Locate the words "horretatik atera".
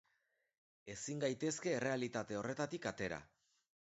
2.39-3.23